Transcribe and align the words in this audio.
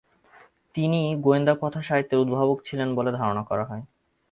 তিনি 0.75 0.99
গোয়েন্দা 1.23 1.53
কথাসাহিত্যের 1.61 2.21
উদ্ভাবক 2.23 2.57
ছিলেন 2.67 2.89
বলে 2.97 3.11
ধারণা 3.11 3.43
করা 3.49 3.65
হয়। 3.65 3.83